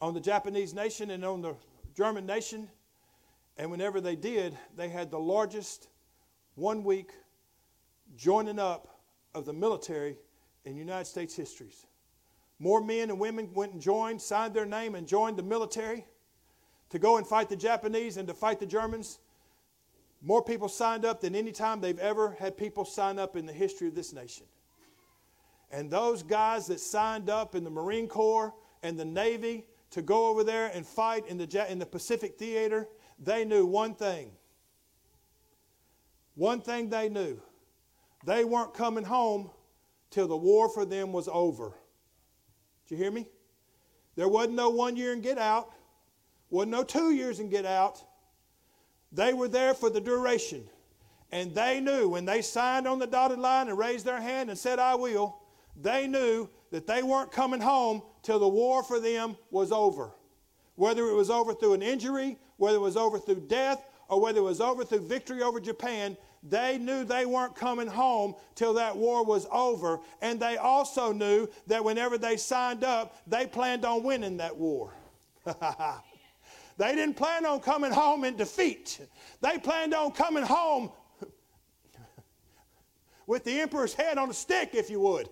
[0.00, 1.54] on the Japanese nation and on the
[1.96, 2.68] German nation.
[3.56, 5.88] And whenever they did, they had the largest
[6.56, 7.10] one week
[8.16, 9.00] joining up
[9.34, 10.16] of the military
[10.64, 11.86] in United States histories.
[12.58, 16.06] More men and women went and joined, signed their name, and joined the military
[16.90, 19.20] to go and fight the Japanese and to fight the Germans.
[20.22, 23.52] More people signed up than any time they've ever had people sign up in the
[23.52, 24.46] history of this nation.
[25.70, 30.26] And those guys that signed up in the Marine Corps and the Navy to go
[30.26, 34.32] over there and fight in the, in the Pacific Theater, they knew one thing.
[36.34, 37.40] One thing they knew
[38.24, 39.50] they weren't coming home
[40.10, 41.74] till the war for them was over.
[42.88, 43.26] Did you hear me?
[44.16, 45.70] There wasn't no one year and get out,
[46.50, 48.02] wasn't no two years and get out.
[49.12, 50.64] They were there for the duration.
[51.30, 54.58] And they knew when they signed on the dotted line and raised their hand and
[54.58, 55.38] said, I will,
[55.80, 60.12] they knew that they weren't coming home till the war for them was over.
[60.74, 64.38] Whether it was over through an injury, whether it was over through death, or whether
[64.38, 68.96] it was over through victory over Japan, they knew they weren't coming home till that
[68.96, 70.00] war was over.
[70.22, 74.92] And they also knew that whenever they signed up, they planned on winning that war.
[75.44, 79.00] they didn't plan on coming home in defeat,
[79.40, 80.90] they planned on coming home
[83.26, 85.28] with the emperor's head on a stick, if you would.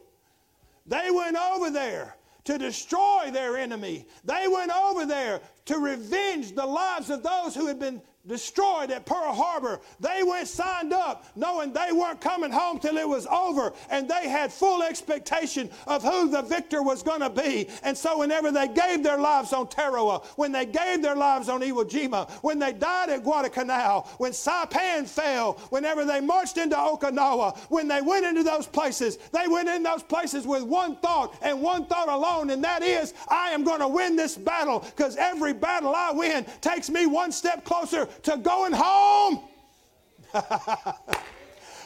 [0.86, 4.06] They went over there to destroy their enemy.
[4.24, 9.06] They went over there to revenge the lives of those who had been destroyed at
[9.06, 9.80] Pearl Harbor.
[10.00, 14.28] They went signed up knowing they weren't coming home till it was over, and they
[14.28, 17.68] had full expectation of who the victor was going to be.
[17.82, 21.60] And so, whenever they gave their lives on Tarawa, when they gave their lives on
[21.60, 27.56] Iwo Jima, when they died at Guadalcanal, when Saipan fell, whenever they marched into Okinawa,
[27.68, 31.60] when they went into those places, they went in those places with one thought and
[31.60, 35.52] one thought alone, and that is, I am going to win this battle because every
[35.52, 39.40] battle I win takes me one step closer to going home.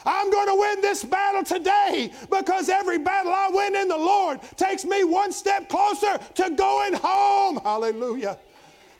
[0.05, 4.41] I'm going to win this battle today because every battle I win in the Lord
[4.55, 7.57] takes me one step closer to going home.
[7.57, 8.39] Hallelujah.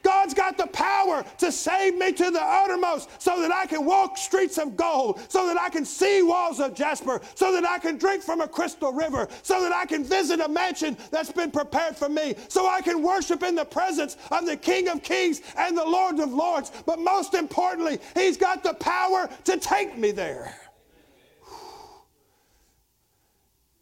[0.04, 4.18] God's got the power to save me to the uttermost so that I can walk
[4.18, 7.98] streets of gold, so that I can see walls of jasper, so that I can
[7.98, 11.96] drink from a crystal river, so that I can visit a mansion that's been prepared
[11.96, 15.78] for me, so I can worship in the presence of the King of Kings and
[15.78, 16.72] the Lord of Lords.
[16.86, 20.56] But most importantly, He's got the power to take me there.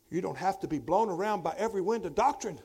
[0.10, 2.60] You don't have to be blown around by every wind of doctrine.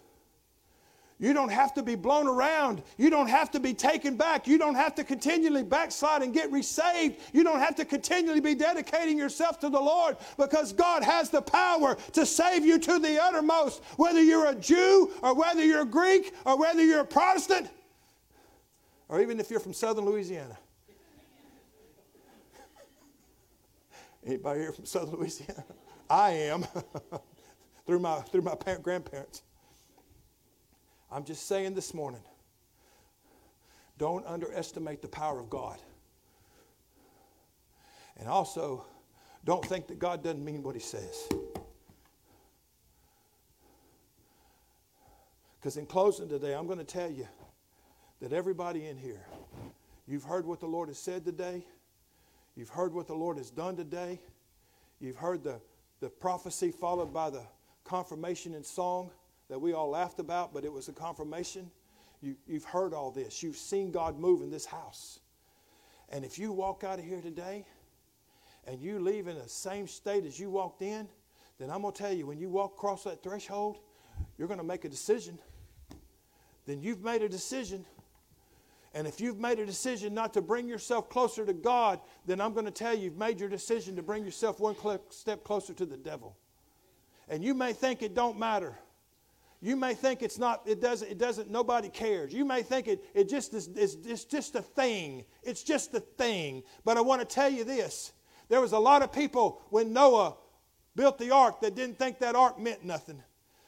[1.21, 2.83] You don't have to be blown around.
[2.99, 4.49] You don't have to be taken back.
[4.49, 7.21] You don't have to continually backslide and get resaved.
[7.33, 11.41] You don't have to continually be dedicating yourself to the Lord because God has the
[11.41, 15.87] power to save you to the uttermost, whether you're a Jew or whether you're a
[15.87, 17.71] Greek or whether you're a Protestant
[19.09, 20.59] or even if you're from southern Louisiana.
[24.27, 25.65] Anybody here from southern Louisiana?
[26.11, 26.67] I am
[27.87, 29.43] through my, through my parent, grandparents.
[31.11, 32.23] I'm just saying this morning
[33.99, 35.79] don't underestimate the power of God.
[38.17, 38.85] And also,
[39.45, 41.29] don't think that God doesn't mean what He says.
[45.59, 47.27] Because in closing today, I'm going to tell you
[48.21, 49.27] that everybody in here,
[50.07, 51.65] you've heard what the Lord has said today,
[52.55, 54.21] you've heard what the Lord has done today,
[55.01, 55.61] you've heard the,
[56.01, 57.43] the prophecy followed by the
[57.85, 59.11] confirmation in song
[59.49, 61.71] that we all laughed about, but it was a confirmation.
[62.21, 63.43] You, you've heard all this.
[63.43, 65.21] You've seen God move in this house.
[66.11, 67.67] And if you walk out of here today
[68.67, 71.09] and you leave in the same state as you walked in,
[71.59, 73.79] then I'm going to tell you, when you walk across that threshold,
[74.39, 75.39] you're going to make a decision.
[76.67, 77.85] Then you've made a decision.
[78.95, 82.55] And if you've made a decision not to bring yourself closer to God, then I'm
[82.55, 84.77] going to tell you, you've made your decision to bring yourself one
[85.11, 86.37] step closer to the devil.
[87.29, 88.79] And you may think it don't matter.
[89.65, 92.35] You may think it's not, it doesn't, it doesn't, nobody cares.
[92.35, 95.25] You may think it, it just is, it's, it's just a thing.
[95.43, 96.65] It's just a thing.
[96.85, 98.13] But I want to tell you this.
[98.51, 100.37] There was a lot of people when Noah
[100.95, 103.23] built the ark that didn't think that ark meant nothing.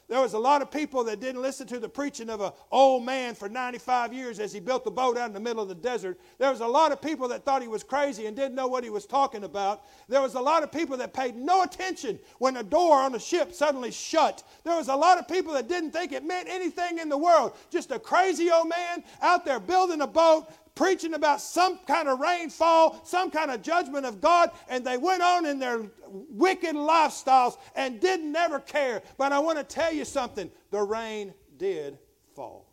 [0.09, 3.05] There was a lot of people that didn't listen to the preaching of an old
[3.05, 5.75] man for 95 years as he built the boat out in the middle of the
[5.75, 6.21] desert.
[6.38, 8.85] There was a lot of people that thought he was crazy and didn't know what
[8.85, 9.83] he was talking about.
[10.09, 13.19] There was a lot of people that paid no attention when a door on the
[13.19, 14.45] ship suddenly shut.
[14.62, 17.57] There was a lot of people that didn't think it meant anything in the world.
[17.71, 22.20] Just a crazy old man out there building a boat, preaching about some kind of
[22.20, 27.56] rainfall, some kind of judgment of God, and they went on in their wicked lifestyles
[27.74, 29.02] and didn't ever care.
[29.18, 31.98] But I want to tell you something the rain did
[32.36, 32.70] fall.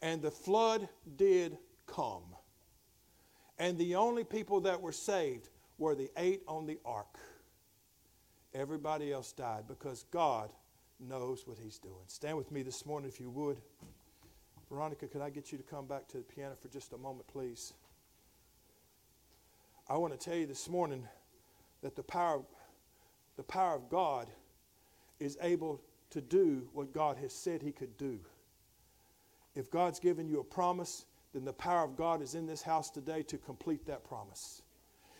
[0.00, 2.24] And the flood did come.
[3.58, 7.18] And the only people that were saved were the eight on the ark.
[8.54, 10.50] Everybody else died because God
[10.98, 11.94] knows what He's doing.
[12.06, 13.58] Stand with me this morning if you would.
[14.72, 17.26] Veronica, could I get you to come back to the piano for just a moment,
[17.28, 17.74] please?
[19.86, 21.06] I want to tell you this morning
[21.82, 22.40] that the power,
[23.36, 24.28] the power of God
[25.20, 28.18] is able to do what God has said He could do.
[29.54, 31.04] If God's given you a promise,
[31.34, 34.62] then the power of God is in this house today to complete that promise.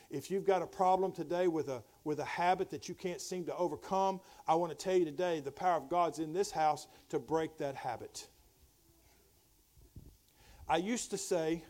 [0.08, 3.44] If you've got a problem today with a, with a habit that you can't seem
[3.44, 6.86] to overcome, I want to tell you today the power of God's in this house
[7.10, 8.28] to break that habit.
[10.72, 11.62] I used to say,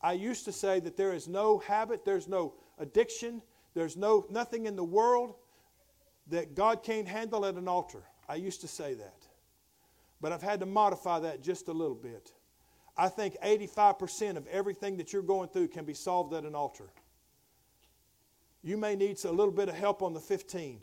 [0.00, 3.42] I used to say that there is no habit, there's no addiction,
[3.74, 5.34] there's no nothing in the world
[6.28, 8.02] that God can't handle at an altar.
[8.26, 9.26] I used to say that.
[10.22, 12.32] But I've had to modify that just a little bit.
[12.96, 16.88] I think 85% of everything that you're going through can be solved at an altar.
[18.62, 20.80] You may need a little bit of help on the 15,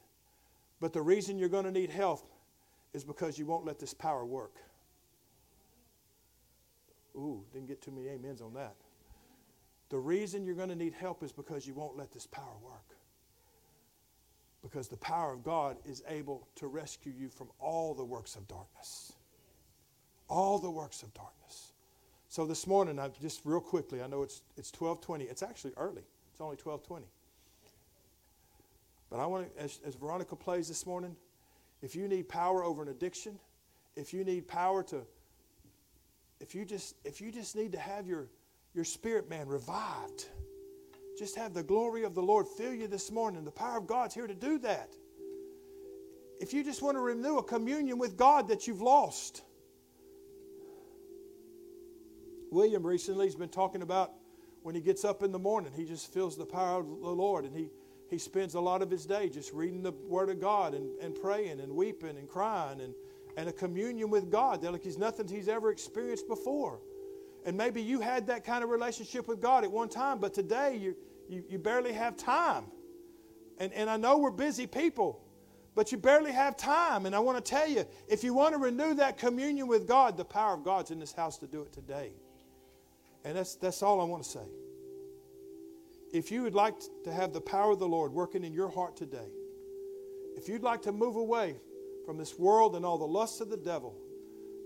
[0.80, 2.32] but the reason you're going to need help
[2.94, 4.58] is because you won't let this power work.
[7.16, 8.76] Ooh, didn't get too many amens on that.
[9.90, 12.98] The reason you're going to need help is because you won't let this power work.
[14.62, 18.48] Because the power of God is able to rescue you from all the works of
[18.48, 19.14] darkness.
[20.28, 21.72] All the works of darkness.
[22.30, 25.22] So this morning, I just real quickly, I know it's it's 12:20.
[25.30, 26.02] It's actually early.
[26.32, 27.04] It's only 12:20.
[29.10, 31.16] But I want to, as, as Veronica plays this morning,
[31.82, 33.40] if you need power over an addiction,
[33.96, 35.06] if you need power to,
[36.40, 38.28] if you just if you just need to have your
[38.74, 40.28] your spirit man revived
[41.18, 43.46] just have the glory of the Lord fill you this morning.
[43.46, 44.94] The power of God's here to do that.
[46.42, 49.44] If you just want to renew a communion with God that you've lost,
[52.52, 54.12] William recently has been talking about
[54.62, 57.46] when he gets up in the morning, he just feels the power of the Lord
[57.46, 57.70] and he,
[58.10, 61.16] he spends a lot of his day just reading the Word of God and, and
[61.16, 62.94] praying and weeping and crying and,
[63.38, 66.80] and a communion with God that like he's nothing he's ever experienced before.
[67.46, 70.78] And maybe you had that kind of relationship with God at one time, but today
[70.78, 70.96] you,
[71.30, 72.66] you, you barely have time.
[73.60, 75.22] And, and I know we're busy people,
[75.76, 77.06] but you barely have time.
[77.06, 80.18] And I want to tell you if you want to renew that communion with God,
[80.18, 82.14] the power of God's in this house to do it today.
[83.24, 84.48] And that's, that's all I want to say.
[86.14, 88.96] If you would like to have the power of the Lord working in your heart
[88.96, 89.30] today,
[90.38, 91.56] if you'd like to move away
[92.06, 93.96] from this world and all the lusts of the devil,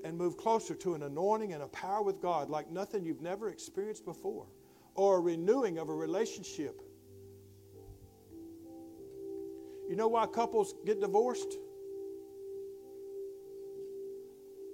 [0.03, 3.49] and move closer to an anointing and a power with God like nothing you've never
[3.49, 4.45] experienced before,
[4.95, 6.81] or a renewing of a relationship.
[9.89, 11.55] You know why couples get divorced?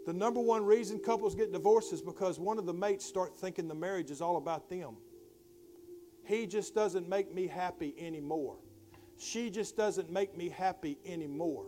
[0.05, 3.67] The number one reason couples get divorced is because one of the mates start thinking
[3.67, 4.97] the marriage is all about them.
[6.25, 8.57] He just doesn't make me happy anymore.
[9.17, 11.67] She just doesn't make me happy anymore.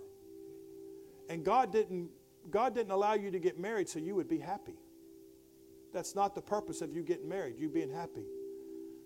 [1.30, 2.10] And God didn't
[2.50, 4.78] God didn't allow you to get married so you would be happy.
[5.94, 8.26] That's not the purpose of you getting married, you being happy.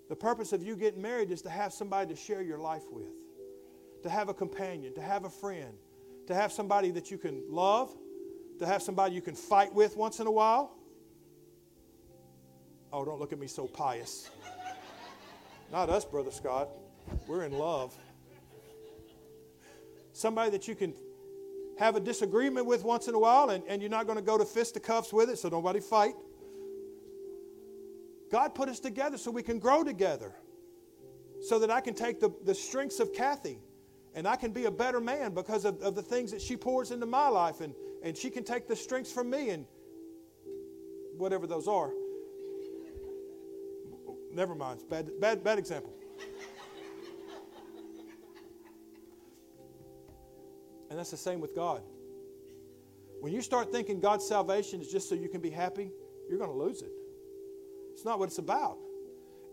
[0.10, 3.14] The purpose of you getting married is to have somebody to share your life with,
[4.04, 5.74] to have a companion, to have a friend,
[6.28, 7.96] to have somebody that you can love,
[8.60, 10.76] to have somebody you can fight with once in a while.
[12.94, 14.30] Oh, don't look at me so pious.
[15.72, 16.68] Not us, Brother Scott.
[17.26, 17.96] We're in love.
[20.12, 20.94] Somebody that you can
[21.78, 24.38] have a disagreement with once in a while, and, and you're not going to go
[24.38, 26.14] to fisticuffs with it, so nobody fight.
[28.32, 30.34] God put us together so we can grow together,
[31.42, 33.60] so that I can take the, the strengths of Kathy
[34.14, 36.92] and I can be a better man because of, of the things that she pours
[36.92, 39.66] into my life, and, and she can take the strengths from me and
[41.18, 41.92] whatever those are.
[44.34, 45.94] Never mind, bad, bad, bad example.
[50.92, 51.82] And that's the same with God.
[53.22, 55.90] When you start thinking God's salvation is just so you can be happy,
[56.28, 56.92] you're going to lose it.
[57.94, 58.78] It's not what it's about.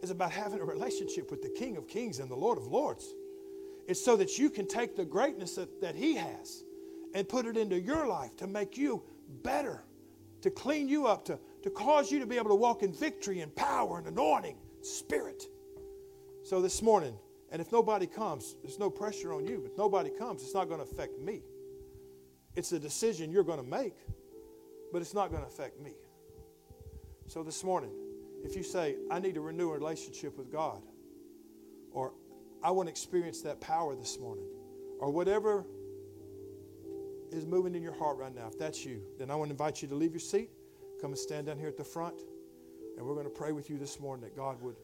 [0.02, 3.14] It's about having a relationship with the King of Kings and the Lord of Lords.
[3.86, 6.64] It's so that you can take the greatness that, that He has
[7.14, 9.04] and put it into your life to make you
[9.44, 9.84] better,
[10.40, 13.42] to clean you up, to, to cause you to be able to walk in victory
[13.42, 15.44] and power and anointing, spirit.
[16.42, 17.16] So this morning,
[17.50, 19.64] and if nobody comes, there's no pressure on you.
[19.64, 21.42] If nobody comes, it's not going to affect me.
[22.54, 23.94] It's a decision you're going to make,
[24.92, 25.92] but it's not going to affect me.
[27.26, 27.92] So this morning,
[28.44, 30.82] if you say, I need to renew a relationship with God,
[31.92, 32.12] or
[32.62, 34.46] I want to experience that power this morning,
[34.98, 35.64] or whatever
[37.30, 39.82] is moving in your heart right now, if that's you, then I want to invite
[39.82, 40.50] you to leave your seat,
[41.00, 42.20] come and stand down here at the front.
[42.96, 44.76] And we're going to pray with you this morning that God would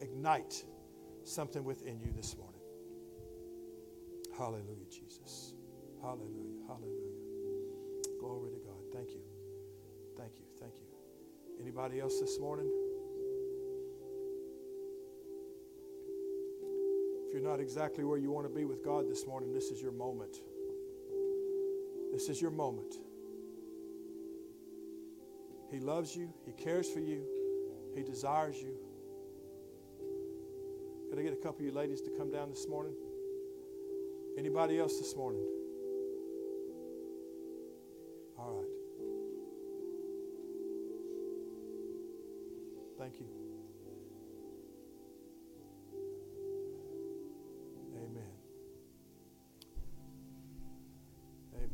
[0.00, 0.64] ignite
[1.24, 2.60] something within you this morning.
[4.36, 5.54] Hallelujah, Jesus.
[6.00, 6.62] Hallelujah.
[6.66, 7.10] Hallelujah.
[8.18, 8.82] Glory to God.
[8.92, 9.20] Thank you.
[10.16, 10.44] Thank you.
[10.58, 10.86] Thank you.
[11.60, 12.70] Anybody else this morning?
[17.26, 19.80] If you're not exactly where you want to be with God this morning, this is
[19.80, 20.38] your moment.
[22.12, 22.96] This is your moment.
[25.70, 27.24] He loves you, He cares for you,
[27.94, 28.74] He desires you.
[31.20, 32.94] I get a couple of you ladies to come down this morning?
[34.38, 35.44] Anybody else this morning?
[38.38, 38.64] All right.
[42.98, 43.26] Thank you.
[47.96, 48.22] Amen.
[51.54, 51.70] Amen.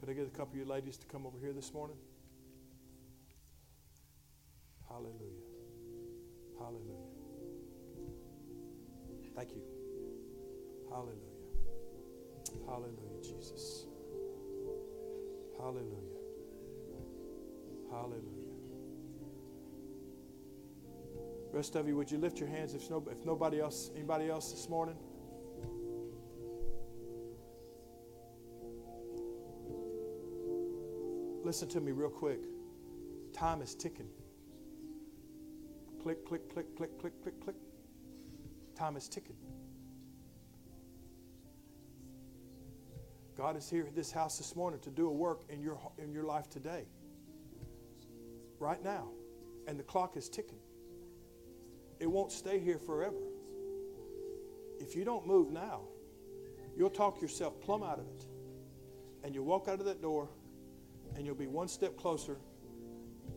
[0.00, 1.96] Could I get a couple of you ladies to come over here this morning?
[10.98, 11.22] Hallelujah.
[12.66, 13.86] Hallelujah, Jesus.
[15.56, 16.18] Hallelujah.
[17.88, 18.22] Hallelujah.
[21.52, 24.68] Rest of you, would you lift your hands if, if nobody else, anybody else this
[24.68, 24.96] morning?
[31.44, 32.40] Listen to me real quick.
[33.32, 34.08] Time is ticking.
[36.02, 37.56] Click, click, click, click, click, click, click.
[38.74, 39.36] Time is ticking.
[43.38, 46.12] God is here at this house this morning to do a work in your, in
[46.12, 46.86] your life today,
[48.58, 49.10] right now.
[49.68, 50.58] And the clock is ticking.
[52.00, 53.22] It won't stay here forever.
[54.80, 55.82] If you don't move now,
[56.76, 58.26] you'll talk yourself plumb out of it.
[59.22, 60.28] And you'll walk out of that door
[61.14, 62.38] and you'll be one step closer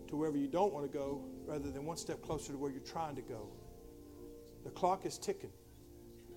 [0.08, 2.80] to wherever you don't want to go rather than one step closer to where you're
[2.80, 3.50] trying to go.
[4.64, 5.52] The clock is ticking.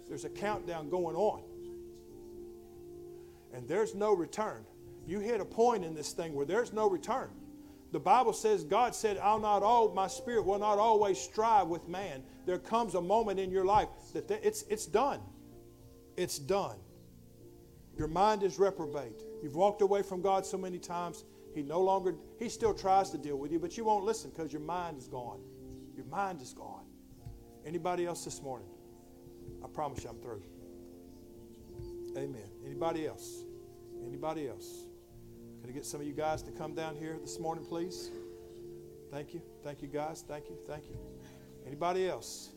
[0.06, 1.44] There's a countdown going on.
[3.54, 4.64] And there's no return.
[5.06, 7.30] You hit a point in this thing where there's no return.
[7.92, 11.86] The Bible says, God said, I'll not all, my spirit will not always strive with
[11.86, 12.24] man.
[12.44, 15.20] There comes a moment in your life that it's, it's done.
[16.16, 16.76] It's done.
[17.96, 19.22] Your mind is reprobate.
[19.42, 21.24] You've walked away from God so many times,
[21.54, 24.52] He no longer, He still tries to deal with you, but you won't listen because
[24.52, 25.40] your mind is gone.
[25.94, 26.86] Your mind is gone.
[27.64, 28.68] Anybody else this morning?
[29.62, 30.42] I promise you I'm through.
[32.16, 32.48] Amen.
[32.64, 33.44] Anybody else?
[34.06, 34.84] Anybody else?
[35.60, 38.10] Can I get some of you guys to come down here this morning, please?
[39.10, 39.42] Thank you.
[39.62, 40.24] Thank you, guys.
[40.26, 40.56] Thank you.
[40.68, 40.96] Thank you.
[41.66, 42.50] Anybody else?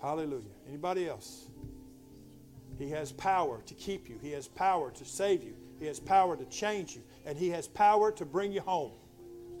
[0.00, 0.50] Hallelujah.
[0.68, 1.50] Anybody else?
[2.78, 4.18] He has power to keep you.
[4.20, 5.54] He has power to save you.
[5.78, 7.02] He has power to change you.
[7.26, 8.92] And He has power to bring you home.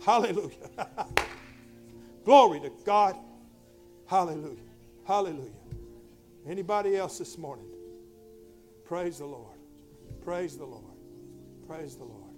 [0.04, 0.56] Hallelujah.
[2.24, 3.16] Glory to God.
[4.06, 4.56] Hallelujah.
[5.06, 5.50] Hallelujah.
[6.46, 7.66] Anybody else this morning?
[8.84, 9.58] Praise the Lord.
[10.24, 10.96] Praise the Lord.
[11.66, 12.34] Praise the Lord.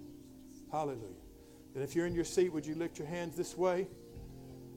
[0.71, 1.25] Hallelujah.
[1.75, 3.89] And if you're in your seat, would you lift your hands this way?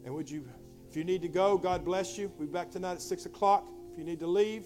[0.05, 0.47] And would you,
[0.89, 2.32] if you need to go, God bless you.
[2.38, 3.68] We'll be back tonight at 6 o'clock.
[3.91, 4.65] If you need to leave,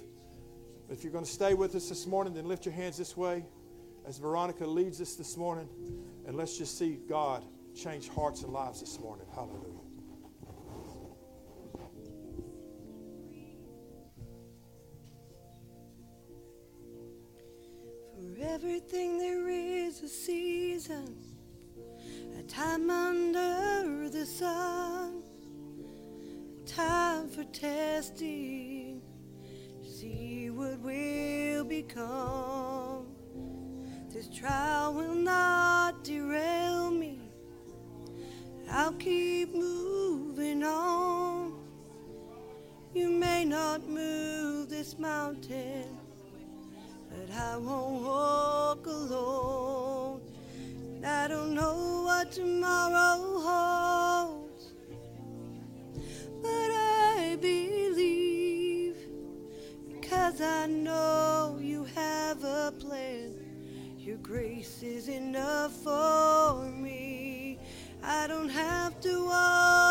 [0.88, 3.18] but if you're going to stay with us this morning, then lift your hands this
[3.18, 3.46] way
[4.08, 5.68] as Veronica leads us this morning.
[6.26, 7.44] And let's just see God
[7.76, 9.26] change hearts and lives this morning.
[9.34, 9.81] Hallelujah.
[18.42, 21.16] Everything there is a season,
[22.40, 25.22] a time under the sun,
[26.66, 29.02] time for testing,
[29.84, 33.06] see what will become.
[34.10, 37.20] This trial will not derail me.
[38.70, 41.54] I'll keep moving on.
[42.94, 46.01] You may not move this mountain
[47.38, 50.22] I won't walk alone.
[51.06, 54.74] I don't know what tomorrow holds,
[56.42, 58.98] but I believe
[59.90, 63.36] because I know you have a plan.
[63.98, 67.60] Your grace is enough for me.
[68.04, 69.91] I don't have to walk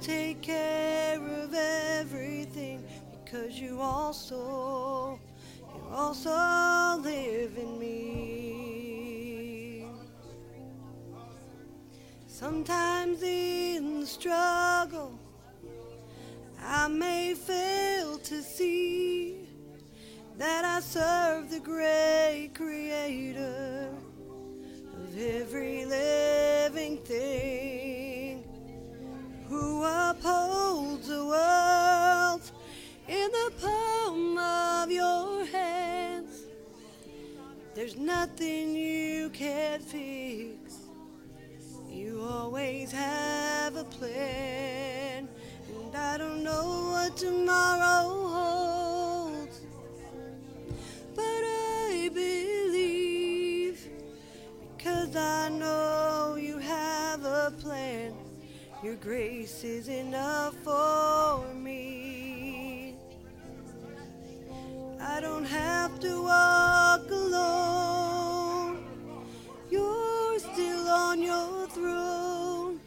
[0.00, 5.20] take care of everything because you also,
[5.58, 6.30] you also
[7.02, 9.84] live in me.
[12.26, 15.18] Sometimes in the struggle,
[16.62, 19.46] I may fail to see
[20.38, 23.90] that I serve the great creator
[24.96, 27.99] of every living thing
[29.50, 32.40] who upholds the world
[33.08, 36.44] in the palm of your hands.
[37.74, 40.76] There's nothing you can't fix.
[41.88, 45.28] You always have a plan,
[45.68, 49.62] and I don't know what tomorrow holds,
[51.16, 53.84] but I believe
[54.76, 58.29] because I know you have a plan.
[58.82, 62.96] Your grace is enough for me.
[64.98, 68.82] I don't have to walk alone.
[69.70, 72.80] You're still on your throne.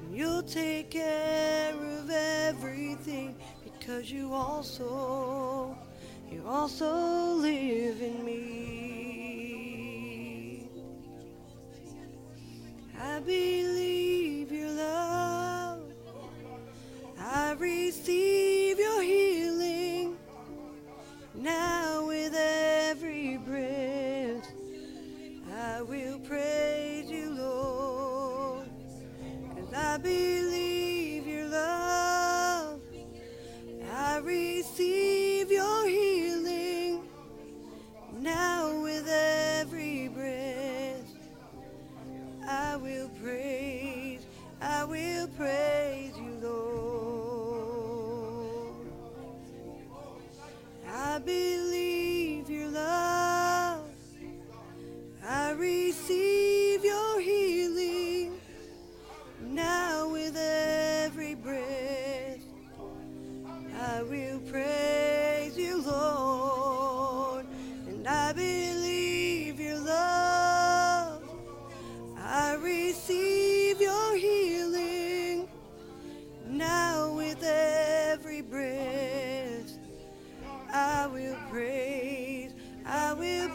[0.00, 5.76] And you'll take care of everything because you also,
[6.32, 8.64] you also live in me.
[12.98, 13.93] I believe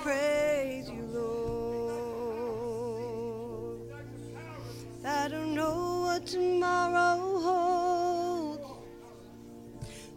[0.01, 2.39] praise you, Lord.
[5.05, 8.61] I don't know what tomorrow holds,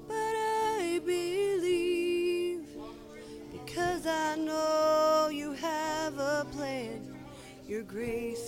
[0.07, 2.67] but I believe
[3.51, 7.17] because I know you have a plan.
[7.67, 8.42] Your grace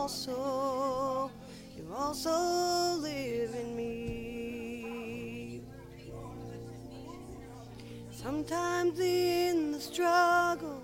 [0.00, 1.30] also,
[1.76, 5.60] you also live in me.
[8.10, 10.80] Sometimes in the struggle,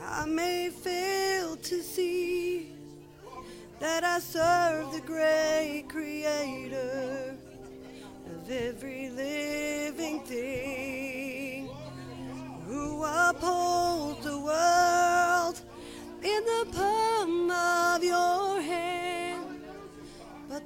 [0.00, 2.72] I may fail to see
[3.80, 7.36] that I serve the great creator
[8.32, 11.68] of every living thing
[12.66, 15.60] who upholds the world
[16.22, 16.66] in the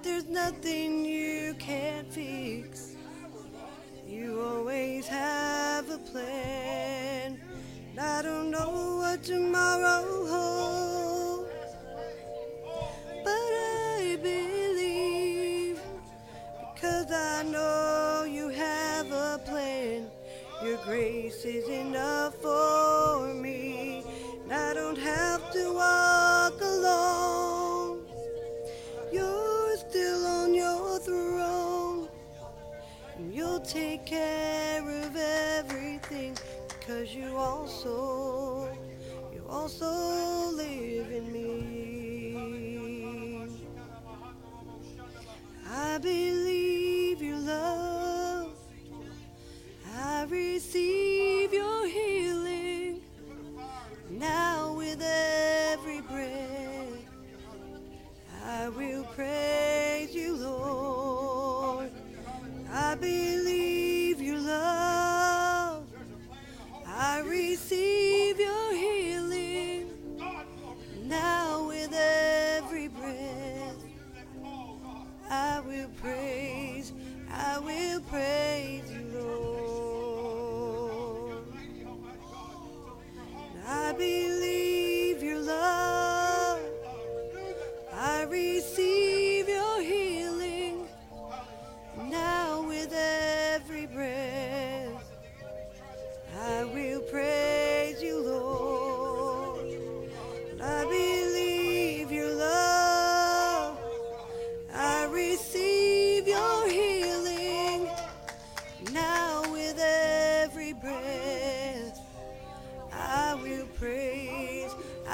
[0.02, 2.96] there's nothing you can't fix.
[4.06, 7.40] You always have a plan.
[8.00, 11.50] I don't know what tomorrow holds.
[13.24, 15.80] But I believe
[16.74, 20.10] because I know you have a plan.
[20.64, 21.81] Your grace is enough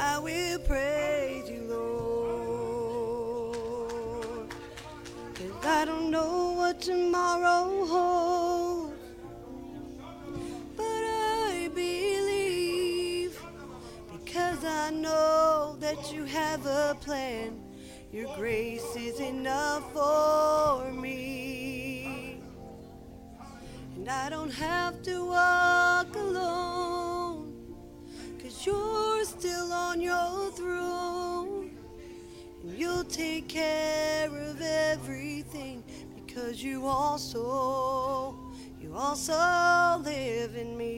[0.01, 1.67] I will praise you,
[5.35, 8.95] Cause I don't know what tomorrow holds,
[10.77, 13.41] but I believe
[14.13, 17.61] because I know that you have a plan.
[18.13, 22.41] Your grace is enough for me,
[23.97, 25.68] and I don't have to worry.
[32.79, 35.83] You'll take care of everything.
[36.15, 38.39] Because you also,
[38.81, 39.35] you also
[40.05, 40.98] live in me.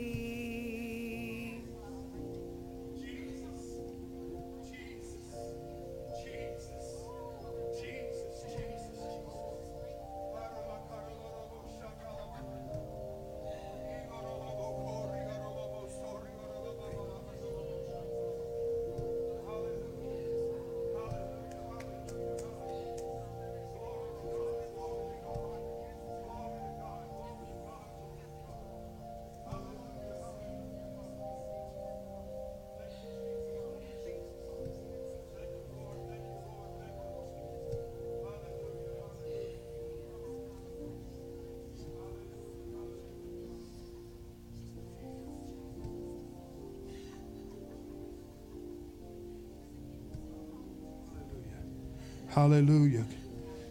[52.41, 53.05] Hallelujah.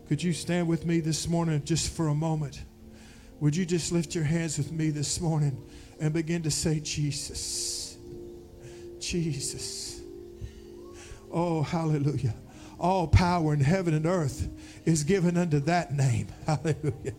[0.08, 2.62] Could you stand with me this morning just for a moment?
[3.40, 5.60] Would you just lift your hands with me this morning
[6.00, 7.98] and begin to say, Jesus?
[9.00, 10.02] Jesus.
[11.32, 12.36] Oh, hallelujah.
[12.80, 14.48] All power in heaven and earth
[14.86, 16.28] is given unto that name.
[16.46, 17.16] Hallelujah.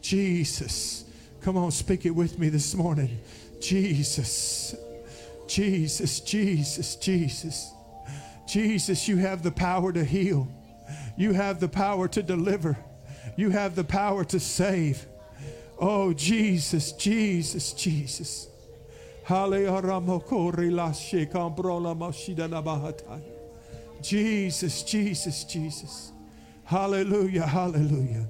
[0.00, 1.06] Jesus.
[1.40, 3.18] Come on, speak it with me this morning.
[3.60, 4.76] Jesus.
[5.48, 7.72] Jesus, Jesus, Jesus.
[8.46, 10.48] Jesus, you have the power to heal.
[11.16, 12.76] You have the power to deliver.
[13.36, 15.06] You have the power to save.
[15.78, 18.48] Oh, Jesus, Jesus, Jesus.
[24.02, 26.12] Jesus, Jesus, Jesus.
[26.64, 28.26] Hallelujah, hallelujah.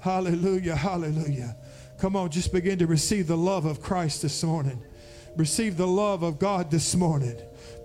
[0.00, 1.56] Hallelujah, hallelujah.
[1.98, 4.82] Come on, just begin to receive the love of Christ this morning.
[5.36, 7.36] Receive the love of God this morning.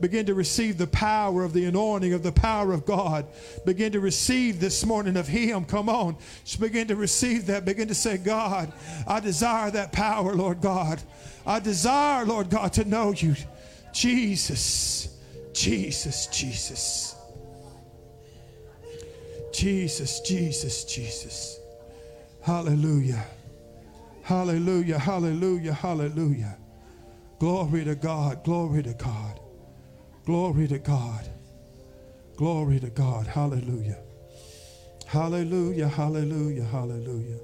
[0.02, 3.26] Begin to receive the power of the anointing of the power of God.
[3.66, 5.66] Begin to receive this morning of Him.
[5.66, 6.16] Come on.
[6.46, 7.66] Just begin to receive that.
[7.66, 8.72] Begin to say, God,
[9.08, 11.02] I desire that power, Lord God.
[11.46, 13.36] I desire, Lord God, to know you.
[13.92, 15.18] Jesus,
[15.54, 17.16] Jesus, Jesus.
[19.52, 21.60] Jesus, Jesus, Jesus.
[22.42, 23.26] Hallelujah.
[24.24, 26.58] Hallelujah, hallelujah, hallelujah.
[27.40, 29.40] Glory to God, glory to God.
[30.30, 31.28] Glory to God.
[32.38, 33.26] Glory to God.
[33.26, 33.98] Hallelujah.
[35.08, 37.40] Hallelujah, hallelujah, hallelujah.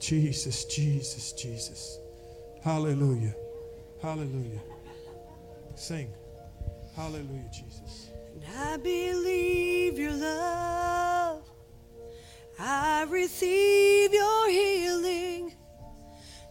[0.00, 2.00] Jesus, Jesus, Jesus.
[2.64, 3.36] Hallelujah.
[4.02, 4.60] Hallelujah.
[5.76, 6.12] Sing.
[6.96, 8.10] Hallelujah, Jesus.
[8.34, 11.48] And I believe your love.
[12.58, 15.54] I receive your healing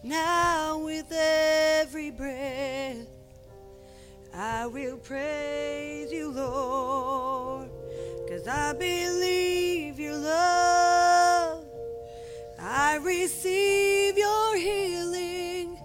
[0.01, 2.76] now with every breath.
[4.37, 7.71] I will praise you, Lord,
[8.29, 11.65] cause I believe your love.
[12.59, 15.79] I receive your healing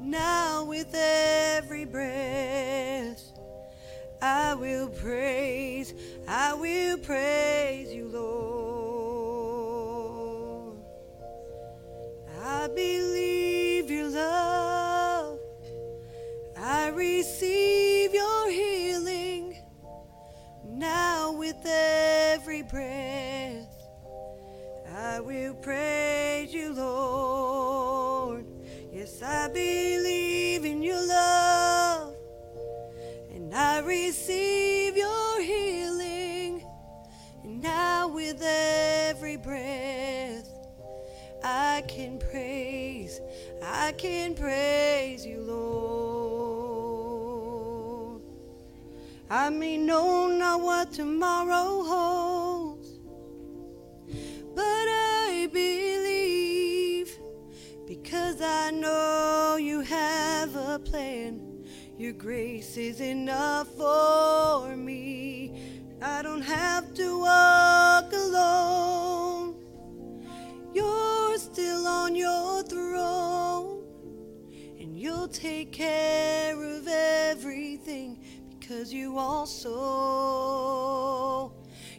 [0.00, 3.22] now with every breath.
[4.20, 5.94] I will praise,
[6.26, 9.30] I will praise you, Lord.
[12.42, 15.38] I believe your love.
[16.62, 17.49] I receive
[21.50, 23.66] with every breath.
[24.94, 28.44] I will praise you, Lord.
[28.92, 32.14] Yes, I believe in your love,
[33.34, 36.64] and I receive your healing.
[37.42, 40.48] And now, with every breath,
[41.42, 43.20] I can praise,
[43.62, 45.49] I can praise you, Lord.
[49.32, 52.98] I may know not what tomorrow holds,
[54.56, 57.16] but I believe
[57.86, 61.64] because I know you have a plan.
[61.96, 65.86] Your grace is enough for me.
[66.02, 69.54] I don't have to walk alone.
[70.74, 73.84] You're still on your throne,
[74.80, 76.29] and you'll take care
[78.70, 79.72] because you also,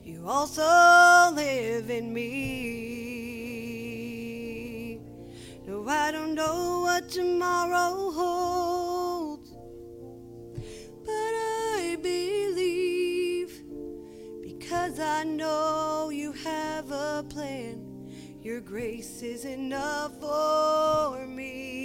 [0.05, 0.61] you also
[1.35, 2.21] live in me.
[5.67, 9.51] No, I don't know what tomorrow holds,
[11.03, 13.51] but I believe
[14.41, 17.85] because I know you have a plan.
[18.41, 21.80] Your grace is enough for me.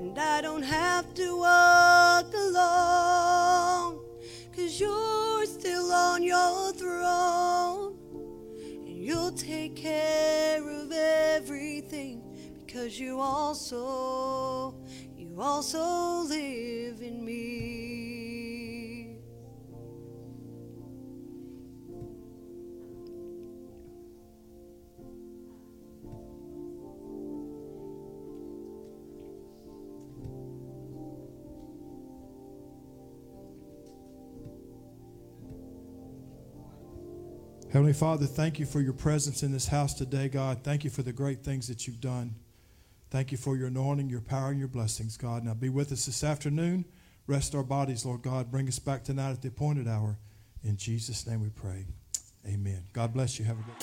[0.00, 4.00] And I don't have to walk alone,
[4.56, 7.98] cause you're still on your throne.
[8.86, 12.22] And you'll take care of everything
[12.64, 14.74] because you also,
[15.18, 17.69] you also live in me.
[37.72, 40.64] Heavenly Father, thank you for your presence in this house today, God.
[40.64, 42.34] Thank you for the great things that you've done.
[43.10, 45.44] Thank you for your anointing, your power, and your blessings, God.
[45.44, 46.84] Now be with us this afternoon.
[47.28, 48.50] Rest our bodies, Lord God.
[48.50, 50.18] Bring us back tonight at the appointed hour.
[50.64, 51.86] In Jesus' name we pray.
[52.44, 52.82] Amen.
[52.92, 53.44] God bless you.
[53.44, 53.78] Have a good